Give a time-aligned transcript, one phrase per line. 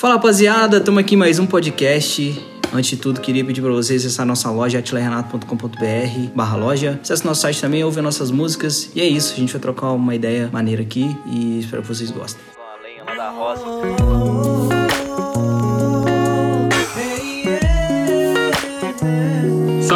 [0.00, 2.42] Fala rapaziada, estamos aqui mais um podcast.
[2.72, 6.98] Antes de tudo, queria pedir para vocês acessar nossa loja atilerenato.com.br barra loja.
[7.02, 8.90] Acesse nosso site também, ouve nossas músicas.
[8.94, 12.10] E é isso, a gente vai trocar uma ideia maneira aqui e espero que vocês
[12.10, 12.42] gostem.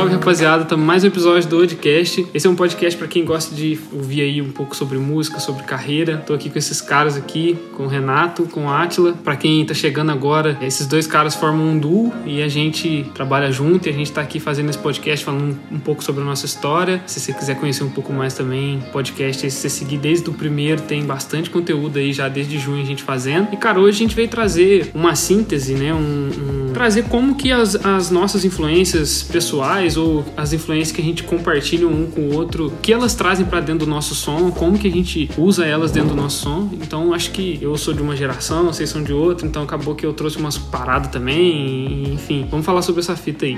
[0.05, 2.27] Salve rapaziada, estamos mais um episódio do podcast.
[2.35, 5.63] Esse é um podcast para quem gosta de ouvir aí um pouco sobre música, sobre
[5.63, 6.19] carreira.
[6.19, 9.15] Tô aqui com esses caras aqui, com o Renato, com o Atila.
[9.25, 13.51] Para quem tá chegando agora, esses dois caras formam um duo e a gente trabalha
[13.51, 16.45] junto e a gente tá aqui fazendo esse podcast falando um, pouco sobre a nossa
[16.45, 17.03] história.
[17.07, 20.83] Se você quiser conhecer um pouco mais também, podcast, se você seguir desde o primeiro,
[20.83, 23.55] tem bastante conteúdo aí já desde junho a gente fazendo.
[23.55, 25.95] E cara, hoje a gente veio trazer uma síntese, né?
[25.95, 31.05] Um, um trazer como que as, as nossas influências pessoais ou as influências que a
[31.05, 34.77] gente compartilha um com o outro, que elas trazem para dentro do nosso som, como
[34.77, 36.69] que a gente usa elas dentro do nosso som.
[36.73, 40.05] Então acho que eu sou de uma geração, vocês são de outra, então acabou que
[40.05, 42.47] eu trouxe umas paradas também, enfim.
[42.51, 43.57] Vamos falar sobre essa fita aí.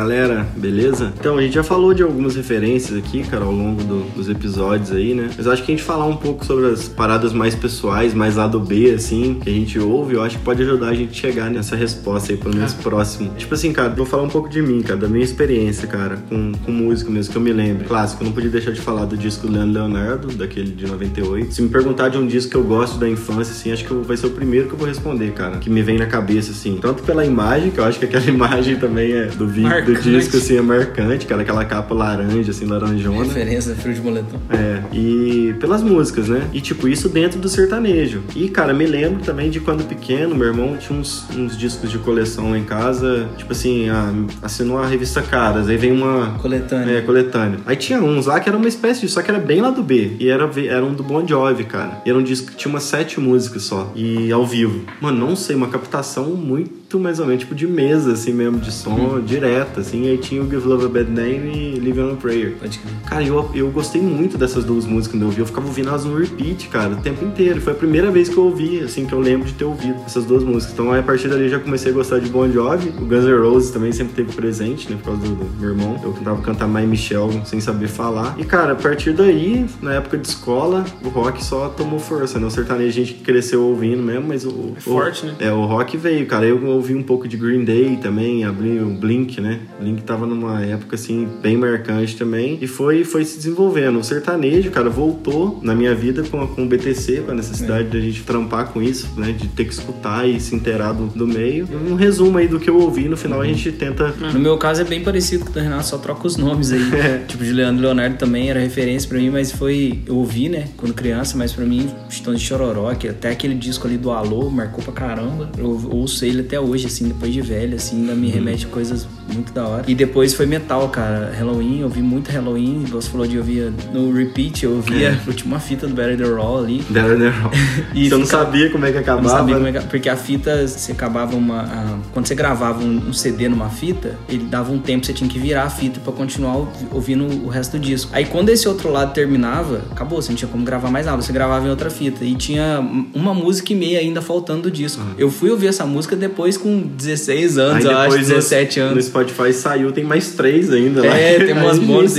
[0.00, 1.12] Galera, beleza?
[1.18, 4.90] Então a gente já falou de algumas referências aqui, cara, ao longo do, dos episódios
[4.92, 5.28] aí, né?
[5.36, 8.58] Mas acho que a gente falar um pouco sobre as paradas mais pessoais, mais lado
[8.58, 11.50] B, assim, que a gente ouve, eu acho que pode ajudar a gente a chegar
[11.50, 12.82] nessa resposta aí, pelo menos ah.
[12.82, 13.30] próximo.
[13.36, 16.52] Tipo assim, cara, vou falar um pouco de mim, cara, da minha experiência, cara, com,
[16.64, 17.84] com música mesmo, que eu me lembro.
[17.86, 21.52] Clássico, eu não podia deixar de falar do disco do Leandro Leonardo, daquele de 98.
[21.52, 24.16] Se me perguntar de um disco que eu gosto da infância, assim, acho que vai
[24.16, 26.78] ser o primeiro que eu vou responder, cara, que me vem na cabeça, assim.
[26.80, 29.89] Tanto pela imagem, que eu acho que aquela imagem também é do vídeo.
[29.94, 31.42] Do disco, assim, é marcante, cara.
[31.42, 33.24] Aquela capa laranja, assim, laranjona.
[33.24, 34.38] Referência frio de moletom.
[34.50, 34.82] É.
[34.92, 36.48] E pelas músicas, né?
[36.52, 38.22] E, tipo, isso dentro do sertanejo.
[38.34, 41.98] E, cara, me lembro também de quando pequeno, meu irmão tinha uns, uns discos de
[41.98, 43.28] coleção lá em casa.
[43.36, 45.68] Tipo assim, a, assinou a revista Caras.
[45.68, 46.38] Aí vem uma.
[46.38, 46.98] Coletânea.
[46.98, 47.58] É, coletânea.
[47.66, 49.08] Aí tinha uns lá que era uma espécie de.
[49.08, 50.16] Só que era bem lá do B.
[50.18, 52.02] E era, era um do Bon Jovi, cara.
[52.04, 53.92] E era um disco que tinha umas sete músicas só.
[53.94, 54.84] E ao vivo.
[55.00, 58.72] Mano, não sei, uma captação muito mais ou menos, tipo, de mesa, assim mesmo, de
[58.72, 59.20] som, hum.
[59.20, 60.04] direta, assim.
[60.04, 62.56] E aí tinha o Give Love a Bad Name e Live on a Prayer.
[62.58, 65.40] Pode Cara, eu, eu gostei muito dessas duas músicas quando eu ouvi.
[65.40, 67.60] Eu ficava ouvindo elas no repeat, cara, o tempo inteiro.
[67.60, 70.24] Foi a primeira vez que eu ouvi, assim, que eu lembro de ter ouvido essas
[70.24, 70.72] duas músicas.
[70.74, 72.88] Então, aí, a partir dali, já comecei a gostar de Bon Jovi.
[72.98, 76.00] O Guns N' Roses também sempre teve presente, né, por causa do, do meu irmão.
[76.02, 78.34] Eu tentava cantar My Michelle sem saber falar.
[78.38, 82.46] E, cara, a partir daí, na época de escola, o rock só tomou força, né?
[82.46, 84.72] O sertanejo a gente cresceu ouvindo mesmo, mas o...
[84.76, 85.34] É forte, o, né?
[85.40, 86.46] É, o rock veio, cara.
[86.46, 89.60] Eu ouvi um pouco de Green Day também, abri o Blink, né?
[89.78, 92.58] Blink tava numa época, assim, bem marcante também.
[92.60, 93.98] E foi, foi se desenvolvendo.
[93.98, 97.90] O sertanejo, cara, voltou na minha vida com, com o BTC, com a necessidade é.
[97.90, 99.32] de a gente trampar com isso, né?
[99.32, 101.68] De ter que escutar e se inteirar do, do meio.
[101.88, 103.44] Um resumo aí do que eu ouvi, no final uhum.
[103.44, 104.08] a gente tenta...
[104.32, 106.82] No meu caso é bem parecido com o do Renato, só troca os nomes aí.
[106.94, 107.20] É.
[107.30, 110.00] Tipo, Juliano Leonardo também era referência para mim, mas foi...
[110.06, 110.68] Eu ouvi, né?
[110.76, 114.50] Quando criança, mas para mim, Estão de Chororó, que até aquele disco ali do Alô
[114.50, 115.50] marcou pra caramba.
[115.56, 118.32] Eu ouço ele até hoje, assim, depois de velho, assim, ainda me uhum.
[118.32, 119.84] remete a coisas muito da hora.
[119.86, 121.32] E depois foi metal, cara.
[121.36, 122.84] Halloween, eu ouvi muito Halloween.
[122.90, 125.12] Você falou de ouvir no repeat, eu ouvia é.
[125.12, 126.84] a última fita do Better The Raw ali.
[126.88, 127.50] Better The Raw.
[127.94, 129.22] e você não sabia como é que acabava?
[129.22, 129.80] Não sabia como é que...
[129.86, 131.62] Porque a fita, você acabava uma...
[131.62, 131.98] A...
[132.12, 135.38] Quando você gravava um, um, CD numa fita, ele dava um tempo, você tinha que
[135.38, 138.10] virar a fita para continuar ouvindo o resto do disco.
[138.14, 141.20] Aí quando esse outro lado terminava, acabou, você não tinha como gravar mais nada.
[141.20, 142.24] Você gravava em outra fita.
[142.24, 142.80] E tinha
[143.14, 145.02] uma música e meia ainda faltando do disco.
[145.02, 145.14] Uhum.
[145.18, 148.94] Eu fui ouvir essa música depois com 16 anos, eu acho, 17 anos.
[148.94, 151.16] No Spotify saiu, tem mais três ainda lá.
[151.16, 152.16] É, tem umas bônus.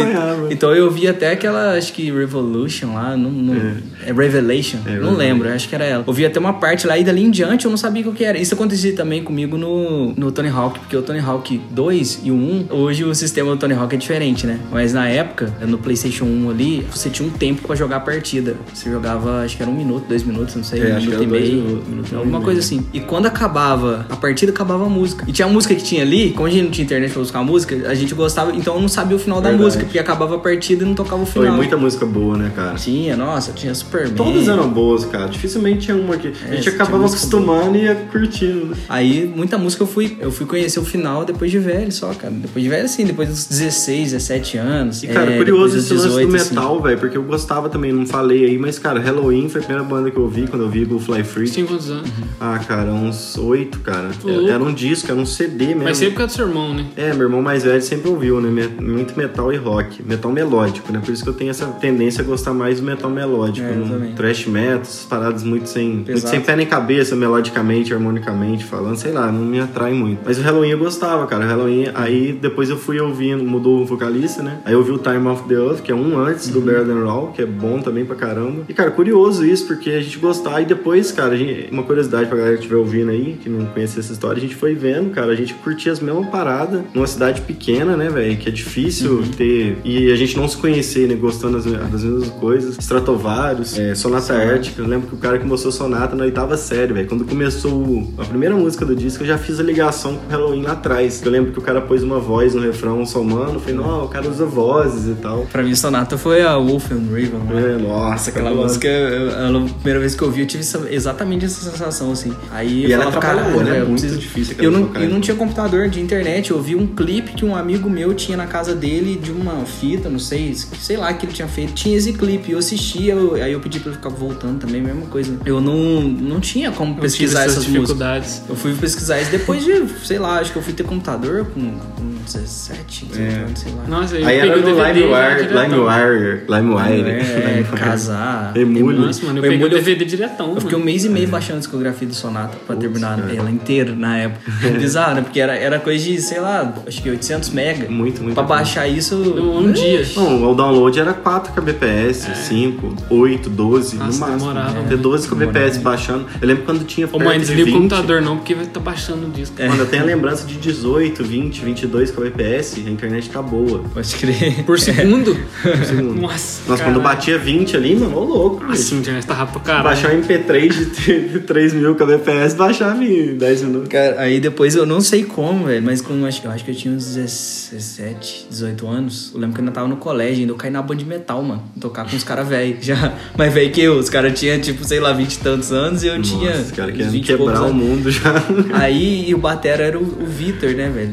[0.49, 4.09] Então eu vi até aquela, acho que Revolution lá, não, não é.
[4.09, 4.13] é.
[4.13, 6.03] Revelation, é, não lembro, acho que era ela.
[6.05, 8.37] Ouvi até uma parte lá e dali em diante eu não sabia o que era.
[8.37, 12.35] Isso acontecia também comigo no, no Tony Hawk, porque o Tony Hawk 2 e o
[12.35, 14.59] 1, hoje o sistema do Tony Hawk é diferente, né?
[14.71, 18.55] Mas na época, no PlayStation 1 ali, você tinha um tempo para jogar a partida.
[18.73, 21.27] Você jogava, acho que era um minuto, dois minutos, não sei, é, um minuto e
[21.27, 22.85] meio, minutos, alguma coisa assim.
[22.93, 25.25] E quando acabava a partida, acabava a música.
[25.27, 27.39] E tinha a música que tinha ali, como a gente não tinha internet pra buscar
[27.39, 29.57] a música, a gente gostava, então eu não sabia o final Verdade.
[29.57, 31.47] da música, porque acabava a partida e não tocava o final.
[31.47, 32.75] Foi muita música boa, né, cara?
[32.75, 34.13] Tinha, nossa, tinha Superman.
[34.13, 35.27] Todas eram boas, cara.
[35.27, 38.75] Dificilmente tinha uma que é, a gente acabava acostumando e ia curtindo, né?
[38.89, 42.33] Aí, muita música eu fui, eu fui conhecer o final depois de velho só, cara.
[42.33, 45.03] Depois de velho, assim, depois dos 16, 17 anos.
[45.03, 46.55] E, cara, é, curioso esse 18, lance do assim.
[46.55, 46.83] metal, assim.
[46.83, 50.11] velho, porque eu gostava também, não falei aí, mas, cara, Halloween foi a primeira banda
[50.11, 51.49] que eu vi quando eu vi o Fly Free.
[51.49, 52.09] Tinha quantos anos?
[52.39, 54.11] Ah, cara, uns oito, cara.
[54.49, 55.83] Era um disco, era um CD mesmo.
[55.83, 56.85] Mas sempre por causa do seu irmão, então, né?
[56.95, 58.69] É, meu irmão mais velho sempre ouviu, né?
[58.79, 60.01] Muito metal e rock.
[60.03, 61.01] Metal melódico, né?
[61.03, 63.67] Por isso que eu tenho essa tendência a gostar mais do metal melódico.
[63.67, 64.13] É.
[64.15, 69.11] Thrash metal, essas paradas muito sem, muito sem pé nem cabeça, melodicamente, harmonicamente falando, sei
[69.11, 70.19] lá, não me atrai muito.
[70.25, 71.45] Mas o Halloween eu gostava, cara.
[71.45, 74.59] O Halloween, aí depois eu fui ouvindo, mudou o vocalista, né?
[74.65, 76.53] Aí eu ouvi o Time of the Earth, que é um antes Uhum.
[76.53, 78.63] do Bear Than Raw, que é bom também pra caramba.
[78.67, 80.61] E, cara, curioso isso, porque a gente gostava.
[80.61, 83.65] E depois, cara, a gente- uma curiosidade pra galera que estiver ouvindo aí, que não
[83.67, 86.60] conhece essa história, a gente foi vendo, cara, a gente curtia as mesmas paradas
[86.93, 88.37] numa cidade pequena, né, velho?
[88.37, 89.27] Que é difícil Uhum.
[89.27, 89.77] ter.
[89.83, 91.15] E a gente não se conhecer, né?
[91.15, 92.77] Gostando das, das mesmas coisas.
[92.79, 94.81] Stratovarius, é, Sonata Ártica.
[94.81, 97.07] Eu lembro que o cara que mostrou Sonata na oitava série, velho.
[97.07, 100.61] Quando começou a primeira música do disco, eu já fiz a ligação com o Halloween
[100.63, 101.21] lá atrás.
[101.23, 103.53] Eu lembro que o cara pôs uma voz no refrão somando.
[103.53, 105.45] Eu falei, não, o cara usa vozes e tal.
[105.51, 107.75] Pra mim, Sonata foi a Wolf and Raven, né?
[107.75, 110.63] É, nossa, Aquela cara, música, eu- eu- a primeira vez que eu vi, eu tive
[110.89, 112.31] exatamente essa sensação, assim.
[112.51, 113.81] Aí E eu ela falava, caralho, né?
[113.81, 116.87] eu Muito preciso- difícil Eu não, eu não tinha computador de internet, eu vi um
[116.87, 120.97] clipe que um amigo meu tinha na casa dele de uma fita, não sei, sei
[120.97, 121.73] lá que ele tinha feito.
[121.73, 125.05] Tinha esse clipe, eu assistia, eu- aí eu pedi pra ele ficar voltando também, mesma
[125.07, 125.37] coisa.
[125.45, 127.81] Eu não, não tinha como pesquisar essas essas músicas.
[127.87, 128.41] dificuldades.
[128.49, 131.61] Eu fui pesquisar isso depois de, sei lá, acho que eu fui ter computador com,
[131.61, 133.35] com 17, 18 É.
[133.43, 133.83] anos, sei lá.
[133.87, 136.43] Nossa, aí, Aí eu era peguei no o DVD já LimeWire.
[136.49, 137.09] LimeWire.
[137.11, 138.51] É, casar.
[138.55, 138.97] Emule.
[138.99, 141.57] Nossa, mano, eu peguei o eu- DVD diretão, Eu fiquei um mês e meio baixando
[141.57, 143.35] a discografia do Sonata pra terminar cara.
[143.35, 144.51] ela inteira na época.
[144.79, 145.21] Bizarro, né?
[145.21, 147.89] Porque era, era coisa de, sei lá, acho que 800 mega.
[147.89, 148.33] Muito, muito.
[148.35, 149.15] Pra baixar isso.
[149.15, 150.05] Um, um dia.
[150.15, 154.39] Não, o download era 4 kbps, 5, 8, 12, Nossa, no máximo.
[154.39, 154.83] demorava.
[154.87, 156.25] Ter 12 kbps baixando.
[156.41, 157.73] Eu lembro quando tinha Ô, perto mãe, de desliga 20.
[157.73, 159.55] o computador não, porque vai estar baixando o disco.
[159.59, 159.67] É.
[159.67, 163.83] Mano, eu tenho a lembrança de 18, 20, 22 kbps, a internet tá boa.
[163.93, 164.63] Pode crer.
[164.65, 165.35] Por segundo?
[165.61, 166.21] Por segundo.
[166.21, 167.01] Nossa, Nossa, quando caralho.
[167.01, 168.63] batia 20 ali, mano, ô louco.
[168.63, 169.83] Nossa, a internet tá rápido pra caralho.
[169.85, 173.89] Baixar um MP3 de 3 mil kbps, baixava em 10 minutos.
[173.89, 176.75] Cara, aí depois eu não sei como, velho, mas com, acho, eu acho que eu
[176.75, 179.31] tinha uns 17, 18 anos.
[179.33, 181.41] Eu lembro que eu ainda tava no colégio, ainda eu caí na banda de metal,
[181.41, 181.63] mano.
[181.79, 182.85] Tocar com os caras velhos.
[182.85, 183.97] Já mais velho que eu.
[183.97, 186.55] Os caras tinham, tipo, sei lá, 20 e tantos anos e eu tinha.
[186.57, 188.33] Nossa, cara, uns querendo 20 e poucos quebrar o mundo já.
[188.73, 191.11] Aí e o Batera era o, o Vitor, né, velho?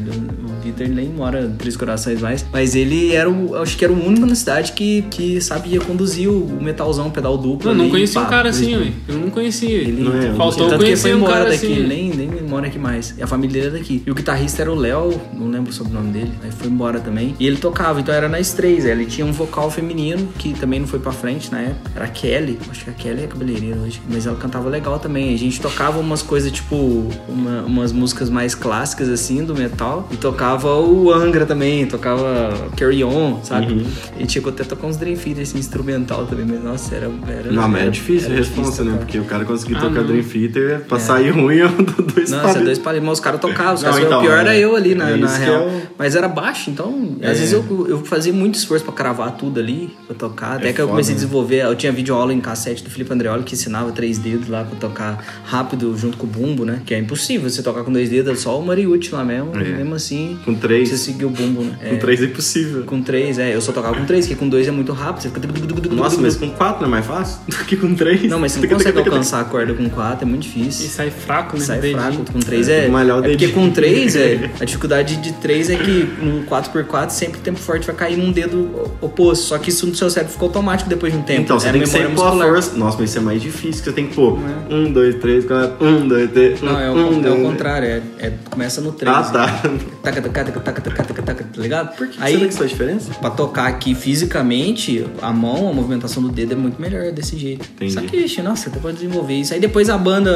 [0.69, 2.45] O Vitor nem mora em Três Corações mais.
[2.51, 3.55] Mas ele era o.
[3.55, 7.37] Acho que era o único na cidade que, que sabia conduzir o metalzão, o pedal
[7.37, 7.71] duplo.
[7.71, 8.91] Eu não conhecia um cara assim, ué.
[9.07, 9.69] Eu não conhecia.
[9.69, 11.87] Ele Não é, Faltou tanto que ele conhecer foi um embora cara daqui, assim.
[11.87, 13.15] nem, nem mora aqui mais.
[13.17, 14.03] E a família dele é daqui.
[14.05, 17.35] E o guitarrista era o Léo, não lembro o sobrenome dele, aí foi embora também.
[17.39, 18.85] E ele tocava, então era nas três.
[18.85, 21.91] Ele tinha um vocal feminino que também não foi pra frente na época.
[21.95, 25.33] Era a Kelly, acho que a Kelly é cabeleireira hoje, mas ela cantava legal também.
[25.33, 30.07] A gente tocava umas coisas tipo, uma- umas músicas mais clássicas assim do metal.
[30.11, 33.73] E tocava o Angra também, tocava Carry On, sabe?
[33.73, 33.85] Uhum.
[34.19, 37.09] E chegou até a tocar uns Dream Theater assim, instrumental também, mas nossa, era.
[37.27, 38.97] era Não, mas é era- difícil a resposta, né?
[38.97, 40.07] Porque o cara conseguir Ah, tocar não.
[40.07, 42.51] Dream Theater, pra sair ruim, eu dou dois palitos.
[42.53, 44.57] você é dois palitos, mas os caras tocavam, os caras então, o pior é- era
[44.57, 45.63] eu ali na, é na real.
[45.63, 47.31] é o- Mas era baixo, então É.
[47.31, 50.55] às vezes eu, eu fazia muito esforço pra cravar tudo ali, pra tocar.
[50.55, 51.27] Até É que eu comecei a foda, né?
[51.27, 54.63] desenvolver, eu tinha vídeo aula em cassete do Felipe Andreoli que ensinava três dedos lá
[54.63, 56.81] pra tocar rápido junto com o bumbo, né?
[56.85, 59.51] Que é impossível você tocar com dois dedos, é só o Mariucci lá mesmo.
[59.55, 59.63] É.
[59.63, 60.89] Mesmo assim, Com três.
[60.89, 61.77] você seguir o bumbo, né?
[61.89, 62.83] Com É, três é impossível.
[62.83, 63.55] com três, é.
[63.55, 65.21] Eu só tocava com três, que com dois é muito rápido.
[65.23, 65.93] Você fica...
[65.95, 68.23] Nossa, mas com quatro não é mais fácil do que com três?
[68.23, 70.85] Não, mas você não consegue alcançar a corda com quatro, é muito difícil.
[70.85, 71.63] E sai fraco, né?
[71.63, 72.87] Sai fraco, com 3 É, é.
[72.89, 74.49] malhar o é porque com 3 é.
[74.59, 78.31] A dificuldade de 3 é que no 4x4 sempre o tempo forte vai cair num
[78.31, 79.45] dedo oposto.
[79.45, 81.41] Só que isso no seu cérebro ficou automático depois de um tempo.
[81.41, 82.75] Então, você é tem que sempre pôr a força.
[82.75, 85.85] Nossa, mas isso é mais difícil, que você tem que pôr um, dois, três, quatro,
[85.85, 87.87] um, dois, três, Não, é o, um, é o contrário.
[87.87, 89.15] É, é- começa no 3.
[89.15, 89.61] Ah, tá.
[90.01, 91.95] Taca, taca, taca, taca, taca, taca, taca, tá ligado?
[91.97, 93.11] Por que Aí, será que isso diferença?
[93.15, 97.67] pra tocar aqui fisicamente, a mão, a movimentação do dedo é muito melhor desse jeito.
[97.75, 97.93] Entendi.
[97.93, 99.53] Só que, ixi, nossa, até pode desenvolver isso.
[99.53, 100.31] Aí depois a banda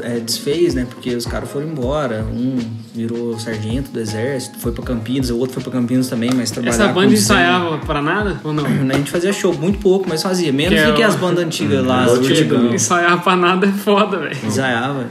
[0.00, 0.86] é, desfez, né?
[0.88, 2.24] Porque os caras foram embora.
[2.24, 2.58] Um
[2.96, 6.82] virou sargento do exército, foi pra Campinas, o outro foi pra Campinas também, mas trabalhava
[6.82, 8.64] Essa banda ensaiava pra nada ou não?
[8.90, 10.52] A gente fazia show muito pouco, mas fazia.
[10.52, 12.18] Menos Que é do que as bandas antigas lá, as.
[12.72, 14.36] Ensaiar pra nada é foda, velho.
[14.44, 15.06] Ensaiava.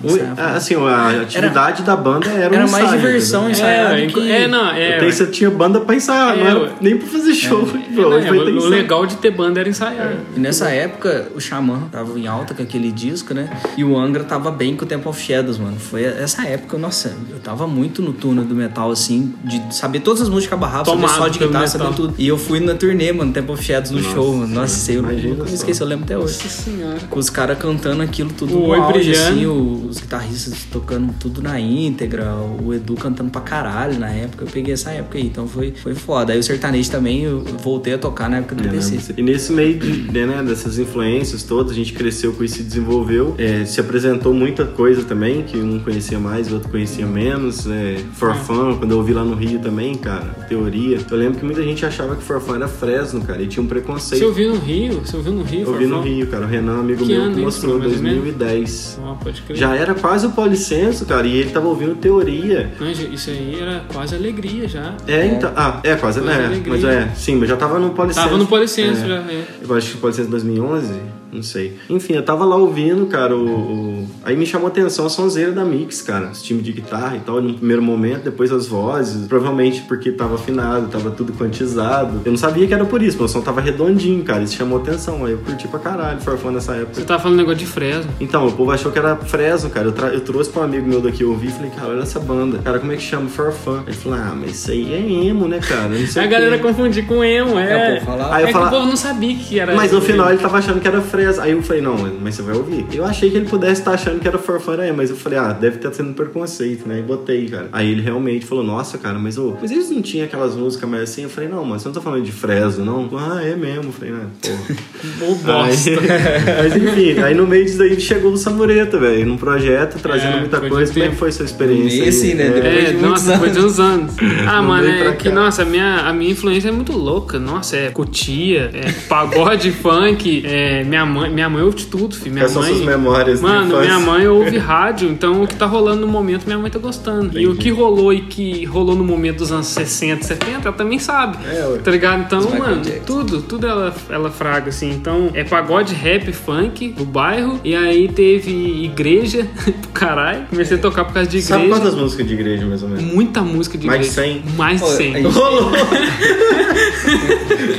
[0.56, 3.60] Assim, a atividade da banda era um Era mais ensaio, diversão entendeu?
[3.68, 4.32] ensaiar É, do que...
[4.32, 5.12] é, não, é.
[5.12, 7.68] Você tinha banda pra ensaiar, É, não era nem pra fazer show.
[7.75, 8.70] É, Pô, não, é, o ensaio.
[8.70, 10.13] legal de ter banda era ensaiar.
[10.36, 13.50] E nessa época, o Xamã tava em alta com aquele disco, né?
[13.77, 15.77] E o Angra tava bem com o Temple of Shadows, mano.
[15.77, 20.22] Foi essa época, nossa, eu tava muito no túnel do metal, assim, de saber todas
[20.22, 22.13] as músicas barradas, saber só de guitarra, saber tudo.
[22.17, 24.53] E eu fui na turnê, mano, Temple of Shadows no Nossa show, mano.
[24.53, 26.34] Nossa, eu nunca me esqueci, eu lembro até hoje.
[26.44, 27.00] Nossa senhora.
[27.10, 29.27] Com os caras cantando aquilo tudo O no auge, brilhando.
[29.29, 34.46] assim, os guitarristas tocando tudo na íntegra, o Edu cantando pra caralho na época.
[34.46, 36.34] Eu peguei essa época aí, então foi, foi foda.
[36.34, 38.72] Aí o sertanejo também, eu voltei a tocar na época do É, né?
[38.74, 39.13] PC.
[39.17, 42.63] E nesse meio de, né, dessas influências todas, a gente cresceu com isso e se
[42.63, 43.36] desenvolveu.
[43.38, 47.64] É, se apresentou muita coisa também, que um conhecia mais, o outro conhecia menos.
[47.65, 48.05] Roots?
[48.13, 51.00] For Fun, quando eu ouvi lá no Rio também, cara, teoria.
[51.10, 53.67] Eu lembro que muita gente achava que For Fun era Fresno, cara, e tinha um
[53.67, 54.19] preconceito.
[54.22, 55.01] Você ouviu no Rio?
[55.05, 55.62] Você ouviu no Rio?
[55.63, 56.01] Eu ouvi no?
[56.01, 56.45] Rio, cara.
[56.45, 57.93] O Renan, amigo Que meu, que mostrou, menos?
[58.01, 59.00] 2010.
[59.03, 59.57] Ah, pode crer.
[59.57, 62.72] Já era quase o Policenso, cara, e ele tava ouvindo teoria.
[63.12, 64.95] Isso aí era quase alegria já.
[65.07, 65.51] É, então.
[65.55, 66.45] Ah, é, quase, Quase né?
[66.45, 66.74] alegria.
[66.74, 68.25] Mas é, sim, mas já tava no Policenso.
[68.27, 69.07] Tava no Policenso É.
[69.07, 69.43] já, é.
[69.67, 70.93] Eu acho que Policenso 2011,
[71.36, 71.75] não sei.
[71.89, 75.51] Enfim, eu tava lá ouvindo, cara, o, o- Aí me chamou a atenção a sonzeira
[75.51, 76.30] da Mix, cara.
[76.32, 79.27] Esse time de guitarra e tal, no primeiro momento, depois as vozes.
[79.27, 82.22] Provavelmente porque tava afinado, tava tudo quantizado.
[82.25, 84.44] Eu não sabia que era por isso, meu som tava redondinho, cara.
[84.44, 85.25] Isso chamou atenção.
[85.25, 86.96] Aí eu curti pra caralho Forfã nessa época.
[86.96, 88.12] Você tava falando negócio de Fresno.
[88.20, 89.88] Então, o povo achou que era Fresno, cara.
[89.88, 92.20] Eu, tra- eu trouxe pra um amigo meu daqui ouvir e falei, cara, olha essa
[92.20, 92.60] banda.
[92.63, 93.30] Cara, como é que chama?
[93.30, 93.82] For Fun.
[93.86, 95.89] Ele falou, ah, mas isso aí é emo, né, cara?
[95.89, 96.63] Não sei A galera quê.
[96.63, 97.89] confundia com emo, É, é.
[97.89, 98.36] o povo falava.
[98.36, 99.75] Aí eu é fala- que o povo não sabia que era.
[99.75, 101.25] Mas no final ele tava achando que era Fresno.
[101.39, 102.86] Aí eu falei, não, mas você vai ouvir.
[102.94, 105.39] Eu achei que ele pudesse estar achando que era For Fun aí, mas eu falei,
[105.39, 107.00] ah, deve estar sendo preconceito, né?
[107.00, 107.70] E botei, cara.
[107.72, 111.03] Aí ele realmente falou, nossa, cara, mas, ô, mas eles não tinham aquelas músicas mais
[111.03, 111.24] assim?
[111.24, 113.10] Eu falei, não, mano, você não tá falando de Fresno, não?
[113.17, 113.86] Ah, é mesmo.
[113.86, 115.65] Eu falei, ah, porra.
[115.65, 115.75] Aí,
[116.63, 120.39] mas enfim, aí no meio disso daí chegou o Samureta, velho, num projeto, trazendo É,
[120.41, 120.91] muita coisa.
[120.94, 122.08] Como é que foi sua experiência?
[122.10, 122.36] assim, aí?
[122.36, 122.50] né?
[122.50, 123.72] Depois É, de nossa, depois de anos.
[123.74, 124.15] uns anos.
[124.48, 125.36] Ah, Não mano, é que, cá.
[125.36, 127.39] nossa, a minha, a minha influência é muito louca.
[127.39, 132.33] Nossa, é cutia, é pagode, funk, é, minha mãe, minha mãe ouve de tudo, filho.
[132.33, 132.74] Minha são mãe.
[132.74, 136.45] suas memórias de Mano, minha mãe ouve rádio, então o que tá rolando no momento,
[136.45, 137.38] minha mãe tá gostando.
[137.39, 141.00] E o que rolou e que rolou no momento dos anos 60, 70, ela também
[141.00, 141.38] sabe.
[141.45, 141.77] É, ué.
[141.79, 142.21] Tá ligado?
[142.21, 144.91] Então, Michael mano, tudo, tudo ela, ela fraga, assim.
[144.91, 147.59] Então, é pagode, rap, funk do bairro.
[147.63, 148.51] E aí teve
[148.83, 150.45] igreja pro caralho.
[150.50, 151.55] Comecei a tocar por causa de igreja.
[151.55, 153.03] Sabe quantas músicas de igreja, mais ou menos?
[153.03, 154.33] Muita música de Mais de igreja.
[154.45, 154.55] 100?
[154.55, 155.15] Mais de Pô, 100.
[155.15, 155.71] a gente- Rolou!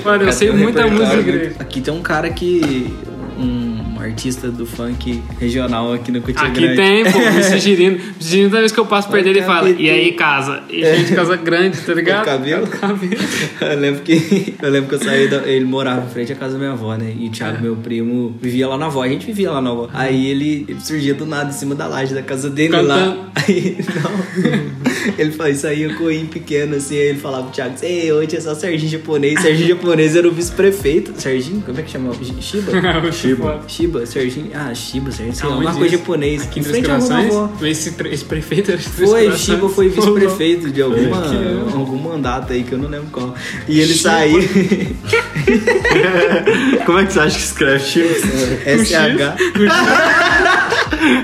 [0.05, 1.57] Mano, eu sei muita música de igreja.
[1.59, 2.95] Aqui tem um cara que.
[3.37, 3.76] Um
[4.07, 6.77] artista do funk regional aqui no Cotia Aqui Grande.
[6.77, 7.99] tem, pô, esse girino.
[8.19, 9.81] Girino, toda vez que eu passo perto dele, ele fala, cabelo.
[9.81, 10.63] e aí, casa?
[10.71, 12.23] E gente, casa grande, tá ligado?
[12.23, 12.65] O cabelo?
[12.65, 13.17] O cabelo.
[13.61, 16.53] Eu lembro que eu lembro que eu saí da, ele morava em frente à casa
[16.55, 17.13] da minha avó, né?
[17.19, 17.31] E o É.
[17.31, 19.03] Thiago, meu primo, vivia lá na avó.
[19.03, 19.89] A gente vivia lá na avó.
[19.93, 22.89] Aí ele, ele surgia do nada em cima da laje da casa dele Cantando.
[23.19, 23.29] lá.
[23.47, 25.13] Aí, não.
[25.19, 26.95] ele fazia isso aí, eu coim pequeno assim.
[26.97, 29.41] Aí ele falava pro Thiago, ei, hoje é só Serginho japonês.
[29.41, 31.13] Serginho japonês era o vice-prefeito.
[31.17, 31.63] Serginho?
[31.63, 32.13] Como é que chama?
[32.41, 33.13] Shiba?
[33.13, 33.61] Shiba.
[33.69, 34.51] Shiba, Serginho.
[34.55, 35.35] Ah, Shiba, Serginho.
[35.37, 36.43] Sei lá, Aonde alguma coisa japonês.
[36.43, 39.33] Aqui Em frente rua esse, esse prefeito era Foi.
[39.37, 41.23] Shiba foi vice-prefeito de alguma,
[41.73, 43.35] algum mandato aí que eu não lembro qual.
[43.69, 44.11] E ele Shiba.
[44.11, 44.41] saiu.
[46.85, 48.09] Como é que você acha que escreve Chico?
[48.85, 48.97] SH.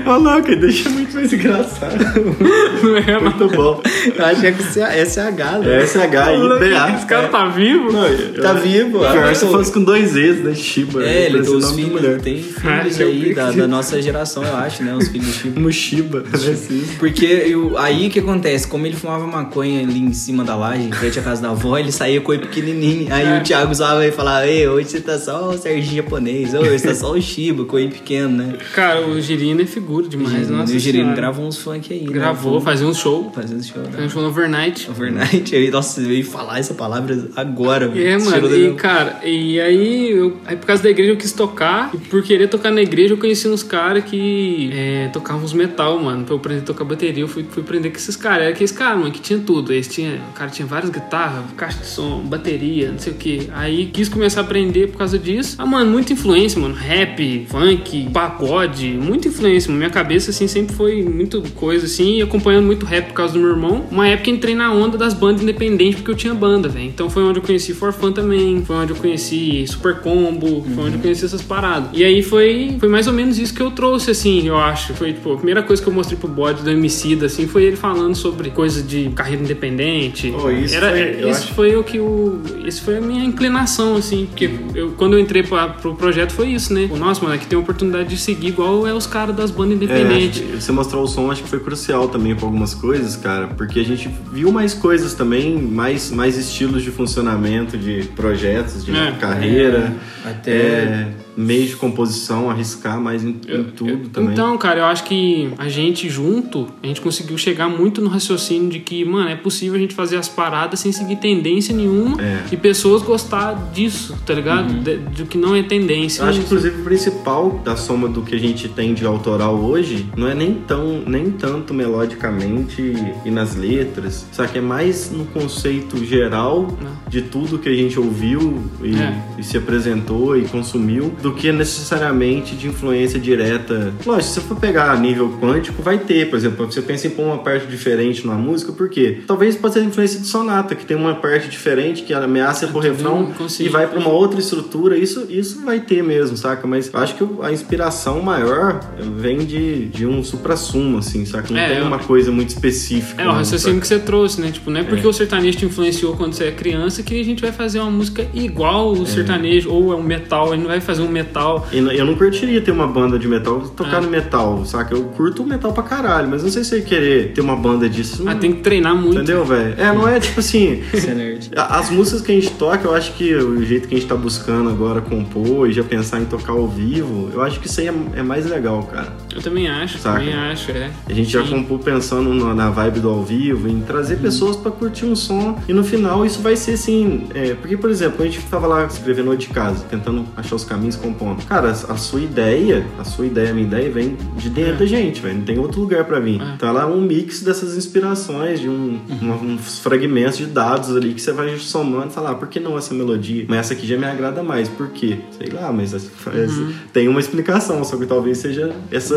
[0.07, 1.95] Ô, louco, deixa muito mais engraçado.
[2.83, 3.21] Não é, não.
[3.21, 3.81] Muito bom.
[4.17, 5.17] Eu achei que é SH,
[5.63, 5.81] né?
[5.81, 6.95] É SH e BA.
[6.95, 7.91] Esse cara tá vivo?
[7.91, 10.53] Não, eu- Tá vivo, Pior ah, se fosse com dois E's, né?
[10.53, 11.03] Shiba.
[11.05, 12.21] É, ele Parece tem os filhos, mulher.
[12.21, 14.93] tem filhos aí da, da nossa geração, eu acho, né?
[14.95, 15.59] Os filhos do Chico.
[15.59, 16.93] Mushiba, parece isso.
[16.99, 18.67] Porque eu, aí o que acontece?
[18.67, 21.77] Como ele fumava maconha ali em cima da laje, em frente à casa da avó,
[21.77, 23.07] ele saía com ele pequenininho.
[23.13, 23.39] Aí É.
[23.39, 26.87] o Thiago zoava e falava: Ei, hoje você tá só o Serginho japonês, hoje você
[26.89, 28.53] tá só o Shiba, com ele pequeno, né?
[28.73, 31.15] Cara, o Girino é figura demais, nossa e o Girino senhora.
[31.15, 32.11] gravou uns funk aí, né?
[32.11, 33.31] Gravou, fazia um show.
[33.33, 34.05] Fazendo show, Fazia né?
[34.05, 34.89] um show no Overnight.
[34.89, 35.55] Overnight.
[35.55, 37.85] Aí, nossa, eu ia falar essa palavra agora.
[37.85, 38.21] É, velho.
[38.21, 41.91] Tirou mano, e cara, e aí, eu, aí por causa da igreja eu quis tocar,
[41.93, 45.99] e por querer tocar na igreja eu conheci uns caras que é, tocavam uns metal,
[45.99, 46.23] mano.
[46.23, 48.43] Pra eu aprender a tocar bateria, eu fui, fui aprender com esses caras.
[48.43, 49.71] Era aqueles caras, mano, que tinha tudo.
[49.71, 53.49] Eles tinha, o cara tinha várias guitarras, caixa de som, bateria, não sei o que.
[53.53, 55.55] Aí quis começar a aprender por causa disso.
[55.57, 56.73] Ah, mano, muita influência, mano.
[56.73, 59.73] Rap, funk, pagode, muita influência.
[59.73, 63.49] Minha cabeça, assim, sempre foi muito coisa, assim, acompanhando muito rap por causa do meu
[63.49, 63.85] irmão.
[63.89, 66.85] Uma época entrei na onda das bandas independentes porque eu tinha banda, velho.
[66.85, 70.83] Então foi onde eu conheci For Fun também, foi onde eu conheci Super Combo, foi
[70.85, 71.89] onde eu conheci essas paradas.
[71.93, 74.93] E aí foi, foi mais ou menos isso que eu trouxe, assim, eu acho.
[74.93, 77.75] Foi, tipo, a primeira coisa que eu mostrei pro bode do Emicida, assim, foi ele
[77.75, 80.33] falando sobre coisa de carreira independente.
[80.37, 82.39] Oh, isso Era, foi- é, isso acho- foi o que o.
[82.65, 86.49] Isso foi a minha inclinação, assim, porque eu, quando eu entrei pra, pro projeto foi
[86.49, 86.87] isso, né?
[86.91, 89.73] O nossa, mano, aqui tem a oportunidade de seguir igual é os caras das bandas
[89.73, 90.41] É, independentes.
[90.41, 93.79] que você mostrou o som, acho que foi crucial também pra algumas coisas, cara, porque
[93.79, 99.11] a gente viu mais coisas também, mais, mais estilos de funcionamento de projetos, de É.
[99.13, 99.93] carreira,
[100.25, 104.33] Até- é, meio de composição, arriscar mais em, em tudo também.
[104.33, 108.69] Então, cara, eu acho que a gente junto, a gente conseguiu chegar muito no raciocínio
[108.69, 112.43] de que, mano, é possível a gente fazer as paradas sem seguir tendência nenhuma É.
[112.51, 114.73] e pessoas gostar disso, tá ligado?
[114.81, 116.21] De- Do que não é tendência.
[116.23, 119.55] Eu acho que, inclusive, o principal da soma do que a gente tem de autoral
[119.55, 122.93] hoje não é nem tão nem tanto melodicamente
[123.25, 126.91] e nas letras, só que é mais no conceito geral Não.
[127.09, 129.23] de tudo que a gente ouviu e, É.
[129.37, 133.93] e se apresentou e consumiu do que necessariamente de influência direta.
[134.05, 137.23] Lógico, se você for pegar nível quântico, vai ter, por exemplo, você pensa em pôr
[137.23, 139.19] uma parte diferente numa música, por quê?
[139.25, 143.33] Talvez pode ser influência de sonata, que tem uma parte diferente que ameaça por refrão
[143.57, 144.97] e vai para uma outra estrutura.
[144.97, 146.67] Isso, isso vai ter mesmo, saca?
[146.67, 148.81] Mas acho que a inspiração maior
[149.15, 151.53] vem de, de um supra-sumo, assim, saca?
[151.53, 153.21] Não é, tem uma coisa muito específica.
[153.21, 154.51] É, o raciocínio que você trouxe, né?
[154.51, 155.09] Tipo, não é porque é.
[155.09, 158.27] o sertanejo te influenciou quando você é criança que a gente vai fazer uma música
[158.33, 159.05] igual o é.
[159.05, 161.67] sertanejo, ou é um metal, a gente não vai fazer um metal.
[161.71, 164.01] Eu não curtiria ter uma banda de metal, tocar é.
[164.01, 164.93] no metal, saca?
[164.93, 167.87] Eu curto o metal pra caralho, mas não sei se eu querer ter uma banda
[167.87, 168.23] disso.
[168.27, 169.17] Ah, tem que treinar muito.
[169.17, 169.75] Entendeu, velho?
[169.77, 170.83] É, não é tipo assim.
[170.93, 174.07] é As músicas que a gente toca, eu acho que o jeito que a gente
[174.07, 177.81] tá buscando agora compor e já pensar em tocar ao vivo, eu acho que isso
[177.81, 179.11] aí é, é mais legal, cara.
[179.35, 180.19] Eu também acho, saca?
[180.19, 180.89] também acho, é.
[181.05, 181.43] A gente Sim.
[181.43, 184.21] já compor pensando na vibe do ao vivo, em trazer uhum.
[184.21, 187.27] pessoas para curtir um som e no final isso vai ser assim.
[187.33, 190.95] É, porque, por exemplo, a gente tava lá escrevendo de casa, tentando achar os caminhos
[190.95, 191.43] compondo.
[191.45, 194.77] Cara, a, a sua ideia, a sua ideia, a minha ideia vem de dentro é.
[194.77, 195.35] da gente, velho.
[195.35, 196.41] Não tem outro lugar para vir.
[196.41, 196.53] É.
[196.55, 199.55] Então ela é um mix dessas inspirações, de um, uhum.
[199.55, 202.77] uns fragmentos de dados ali que você vai somando e falar, ah, por que não
[202.77, 203.45] essa melodia?
[203.47, 204.69] Mas essa aqui já me agrada mais.
[204.69, 205.17] Por quê?
[205.35, 206.73] Sei lá, mas uhum.
[206.93, 209.15] tem uma explicação, só que talvez seja essa,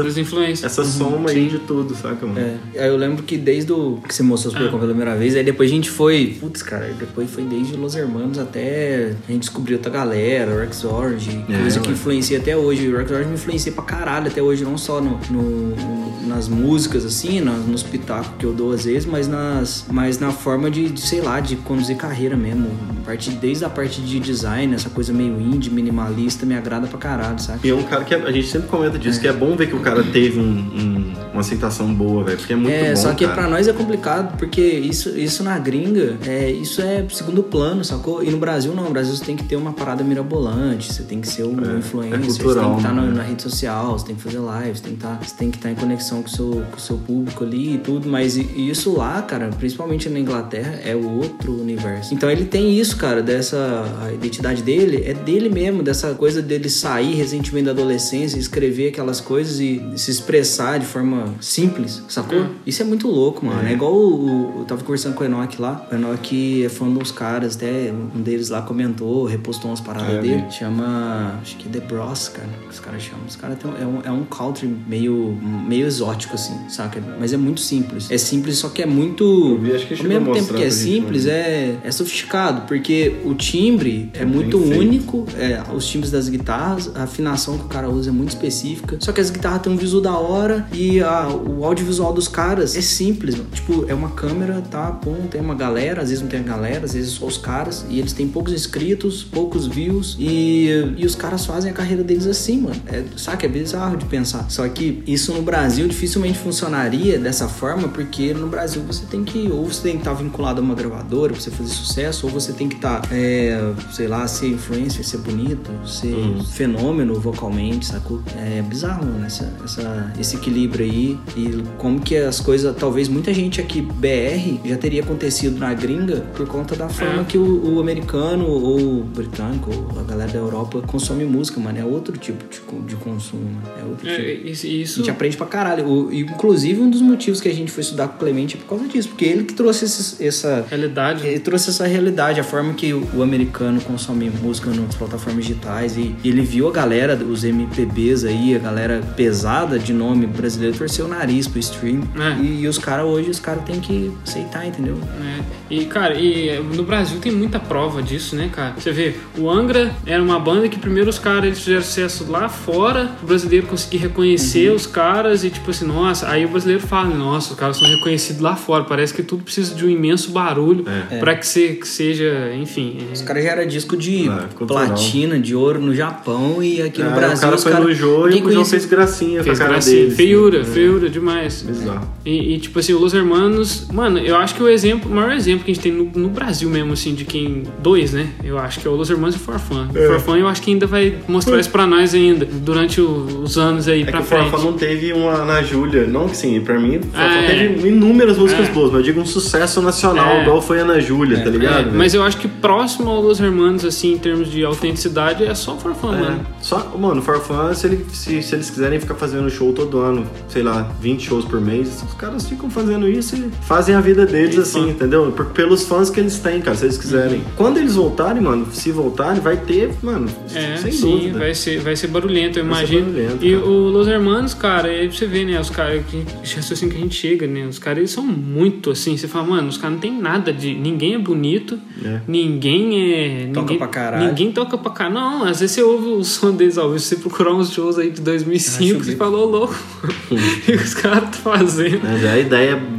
[0.62, 0.86] essa uhum.
[0.86, 1.36] soma Sim.
[1.36, 2.40] aí de tudo, saca, mano?
[2.74, 2.88] É.
[2.88, 4.70] Eu lembro que desde o que você mostrou Super ah.
[4.70, 6.38] pela primeira vez, aí depois a gente foi.
[6.40, 10.84] Putz, cara, depois foi desde Los Hermanos até a gente descobriu outra galera, o Rex
[10.84, 12.88] Orange, é, coisa que influencia até hoje.
[12.88, 17.04] O Rex Orange me influencia pra caralho até hoje, não só no, no nas músicas,
[17.04, 20.88] assim, no, nos pitacos que eu dou às vezes, mas, nas, mas na forma de,
[20.90, 22.70] de, sei lá, de conduzir carreira mesmo.
[23.04, 27.38] Parte, desde a parte de design, essa coisa meio indie, minimalista, me agrada pra caralho,
[27.40, 27.60] sabe?
[27.68, 29.22] E é um cara que a gente sempre comenta disso, é.
[29.22, 32.52] que é bom ver que o cara teve um, um, uma aceitação boa, velho, porque
[32.52, 32.96] é muito é, bom.
[32.96, 33.36] Só que cara.
[33.36, 38.22] pra nós é complicado, porque isso, isso na gringa, é, isso é segundo plano, sacou?
[38.22, 41.20] E no Brasil não, no Brasil você tem que ter uma parada mirabolante, você tem
[41.20, 43.12] que ser um é, influencer, é cultural, você tem que estar tá né?
[43.14, 45.68] na, rede social, você tem que fazer lives, tem que tá, você tem que estar
[45.68, 49.22] tá em conexão com o seu, o seu público ali e tudo, mas isso lá,
[49.22, 52.14] cara, principalmente na Inglaterra, é outro universo.
[52.14, 56.68] Então ele tem isso, cara, dessa a identidade dele, é dele mesmo, dessa coisa dele
[56.68, 62.38] sair recentemente da adolescência, escrever aquelas coisas e se expressar de forma simples, sacou?
[62.38, 62.54] Hum.
[62.66, 63.66] Isso é muito louco, mano.
[63.66, 66.92] É, é igual o, eu tava conversando com o Enoch lá, o Enoch é fã
[66.92, 71.56] de uns caras, até um deles lá comentou, repostou umas paradas é, dele, chama, acho
[71.56, 73.26] que The Bros, cara, os caras chamam.
[73.26, 75.36] Os caras é um, é um country meio,
[75.66, 77.02] meio exótico, assim, saca?
[77.18, 78.10] Mas é muito simples.
[78.10, 79.58] É simples, só que é muito.
[79.58, 83.34] Vi, acho que ao mesmo tempo que é simples, gente, é, é sofisticado, porque o
[83.34, 87.88] timbre é, é muito único, é, os timbres das guitarras, a afinação que o cara
[87.88, 88.96] usa é muito específica.
[89.00, 92.76] Só que as guitarras têm um visual da hora e a, o audiovisual dos caras
[92.76, 93.48] é simples, mano.
[93.52, 94.90] Tipo, é uma câmera, tá?
[94.92, 97.84] Pum, tem uma galera, às vezes não tem a galera, às vezes só os caras,
[97.88, 102.26] e eles têm poucos inscritos, poucos views, e, e os caras fazem a carreira deles
[102.26, 102.76] assim, mano.
[102.86, 103.46] É, saca?
[103.46, 104.46] É bizarro de pensar.
[104.50, 109.48] Só que isso no Brasil dificilmente funcionaria dessa forma, porque no Brasil você tem que,
[109.50, 112.32] ou você tem que estar tá vinculado a uma gravadora pra você fazer sucesso, ou
[112.32, 116.44] você tem que estar, tá, é, sei lá, ser influencer, ser bonito, ser uhum.
[116.44, 118.22] fenômeno vocalmente, sacou?
[118.36, 123.32] É bizarro, mano, essa, essa, esse equilíbrio aí, e como que as coisas, talvez muita
[123.32, 127.24] gente aqui, BR, já teria acontecido na gringa por conta da forma é.
[127.24, 131.78] que o, o, americano ou o britânico, ou a galera da Europa consome música, mano.
[131.78, 133.68] É outro tipo de, de consumo, mano.
[133.78, 134.48] É outro é, tipo.
[134.48, 135.75] Isso, A gente aprende pra caralho.
[135.82, 138.66] O, inclusive, um dos motivos que a gente foi estudar com o Clemente é por
[138.66, 141.26] causa disso, porque ele que trouxe esse, essa realidade.
[141.26, 145.96] Ele trouxe essa realidade, a forma que o, o americano consome música nas plataformas digitais
[145.96, 150.76] e, e ele viu a galera, os MPBs aí, a galera pesada de nome brasileiro,
[150.76, 152.02] torceu o nariz pro stream.
[152.18, 152.42] É.
[152.42, 154.98] E, e, os caras hoje, os caras têm que aceitar, entendeu?
[155.20, 155.42] É.
[155.70, 158.74] E, cara, e no Brasil tem muita prova disso, né, cara?
[158.78, 162.48] Você vê, o Angra era uma banda que primeiro os caras eles fizeram sucesso lá
[162.48, 164.76] fora, o brasileiro conseguir reconhecer uhum.
[164.76, 168.40] os caras e tipo assim, nossa, aí o brasileiro fala, nossa, os caras são reconhecidos
[168.40, 171.18] lá fora, parece que tudo precisa de um imenso barulho é.
[171.18, 172.98] para que, se, que seja, enfim.
[173.08, 173.12] É...
[173.12, 177.10] Os caras já eram disco de é, platina, de ouro no Japão e aqui no
[177.10, 177.36] Brasil.
[177.36, 177.84] O cara os foi cara...
[177.84, 179.96] no Jô e o Jô fez gracinha fez pra cara gracinha.
[180.02, 180.16] deles.
[180.16, 180.72] Feiura, assim.
[180.72, 181.62] feiura demais.
[181.62, 182.08] Bizarro.
[182.24, 185.32] E, e, tipo assim, o Los Hermanos, mano, eu acho que o exemplo, o maior
[185.32, 187.62] exemplo que a gente tem no, no Brasil mesmo, assim, de quem.
[187.78, 188.30] Dois, né?
[188.42, 189.88] Eu acho que é o Los Hermanos e o Forfã.
[189.94, 190.06] É.
[190.06, 193.56] O Forfã eu acho que ainda vai mostrar isso pra nós ainda, durante o, os
[193.56, 194.48] anos aí é pra que frente.
[194.48, 195.44] O Forfã não teve uma.
[195.56, 196.06] Ana Júlia.
[196.06, 197.46] Não que sim, pra mim, Ah, é.
[197.46, 198.72] teve inúmeras músicas É.
[198.72, 200.42] boas, mas eu digo um sucesso nacional, É.
[200.42, 201.88] igual foi Ana Júlia, tá ligado?
[201.88, 205.54] É, mas eu acho que próximo ao Los Hermanos, assim, em termos de autenticidade, é
[205.54, 206.46] só Farfã, É, mano.
[206.66, 210.62] Só, mano, Farfã, se, ele- se, se eles quiserem ficar fazendo show todo ano, sei
[210.64, 214.58] lá, 20 shows por mês, os caras ficam fazendo isso e fazem a vida deles
[214.58, 214.90] assim, fã.
[214.90, 215.30] entendeu?
[215.30, 217.40] Por, pelos fãs que eles têm, cara, se eles quiserem.
[217.54, 221.38] Quando eles voltarem, mano, se voltarem, vai ter, mano, É, sem sim, dúvida.
[221.38, 223.12] vai ser, vai ser barulhento, eu Vai imagino.
[223.12, 223.64] barulhento, e cara.
[223.64, 226.24] o Los Hermanos, cara, aí você vê, né, os caras, que
[226.58, 229.68] assim que a gente chega, né, os caras eles são muito assim, você fala, mano,
[229.68, 232.20] os caras não tem nada de, ninguém é bonito, É.
[232.26, 233.46] ninguém é...
[233.52, 234.26] Toca ninguém, pra caralho.
[234.28, 235.14] Ninguém toca pra caralho.
[235.14, 238.20] Não, às vezes você ouve o som deles vivo, você procurar uns shows aí de
[238.20, 239.16] 2005, Acho você bem.
[239.16, 239.74] falou, louco,
[240.68, 242.00] e os caras fazendo.
[242.02, 242.95] Mas é a ideia pa-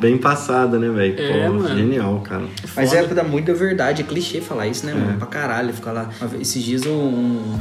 [0.00, 1.14] bem passada, né, velho?
[1.18, 1.76] É, Pô, mano.
[1.76, 2.44] Genial, cara.
[2.74, 3.02] Mas Foda.
[3.02, 5.18] é da muita verdade, é clichê falar isso, né, mano?
[5.18, 6.08] Pra caralho, ficar lá.
[6.40, 7.58] Esses dias um, um,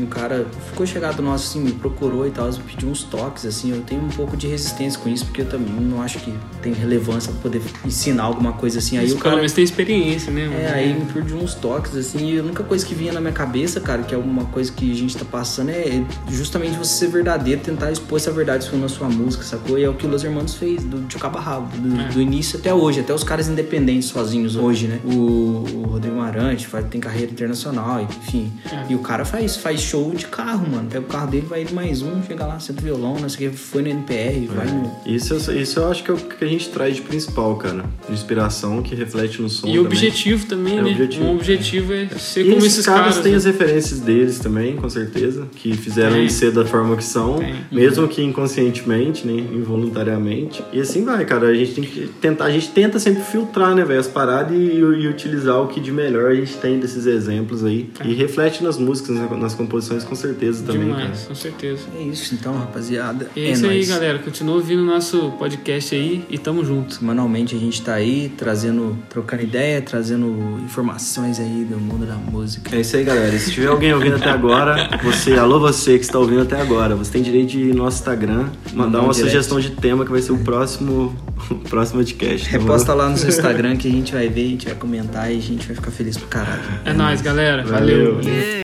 [0.00, 3.70] um cara ficou chegado nosso, assim, me procurou e tal, pediu uns toques, assim.
[3.70, 6.72] Eu tenho um pouco de resistência com isso, porque eu também não acho que tem
[6.72, 8.98] relevância pra poder ensinar alguma coisa assim.
[8.98, 9.36] Aí Mas o cara.
[9.36, 10.46] menos tem experiência, né?
[10.46, 10.60] mano?
[10.60, 13.32] É, aí me pediu uns toques, assim, e a única coisa que vinha na minha
[13.32, 17.08] cabeça, cara, que é uma coisa que a gente tá passando, é justamente você ser
[17.08, 19.78] verdadeiro, tentar expor essa verdade na sua música, sacou?
[19.78, 22.08] E é o que o Los Hermanos fez, do, a rabo, do, É.
[22.08, 25.00] do início até hoje, até os caras independentes sozinhos hoje, né?
[25.04, 28.52] O, o Rodrigo Marante faz, tem carreira internacional, enfim.
[28.72, 28.92] É.
[28.92, 30.88] E o cara faz, faz show de carro, mano.
[30.90, 33.48] Pega o carro dele, vai indo mais um, chega lá, senta o violão, não sei
[33.48, 34.90] o que, foi no NPR, vai no.
[35.06, 37.84] Isso, eu- isso eu acho que é o que a gente traz de principal, cara.
[38.08, 39.66] De inspiração que reflete no som.
[39.66, 39.86] E também.
[39.86, 40.90] objetivo também, É, né?
[40.90, 41.24] objetivo.
[41.24, 43.18] Um objetivo é ser E como esses esses caras caras.
[43.22, 43.38] têm né?
[43.38, 47.38] as referências deles também, com certeza, que fizeram eles ser da forma que são,
[47.70, 50.62] mesmo que inconscientemente, né, involuntariamente.
[50.72, 53.84] E assim vai, cara, a gente tem que tentar, a gente tenta sempre filtrar, né,
[53.84, 57.64] velho, as paradas e, e utilizar o que de melhor a gente tem desses exemplos
[57.64, 57.90] aí.
[58.00, 58.06] É.
[58.06, 61.28] E reflete nas músicas, né, nas composições com certeza também, Demais, cara.
[61.28, 61.82] com certeza.
[61.98, 63.28] É isso então, rapaziada.
[63.34, 63.88] E é isso aí, nóis.
[63.88, 64.18] galera.
[64.18, 66.94] Continua ouvindo o nosso podcast aí e tamo junto.
[66.94, 72.74] Semanalmente a gente tá aí trazendo, trocando ideia, trazendo informações aí do mundo da música.
[72.74, 73.36] É isso aí, galera.
[73.38, 77.10] Se tiver alguém ouvindo até agora, você, alô você que está ouvindo até agora, você
[77.12, 79.30] tem direito de ir no nosso Instagram, mandar um uma direct.
[79.30, 81.14] sugestão de tema que vai ser o próximo,
[81.50, 82.46] o próximo podcast.
[82.50, 82.58] tá?
[82.58, 85.36] Reposta lá no seu Instagram que a gente vai ver, a gente vai comentar e
[85.36, 86.62] a gente vai ficar feliz pra caralho.
[86.84, 87.64] É, nóis, galera.
[87.64, 88.16] Valeu.
[88.16, 88.54] Valeu.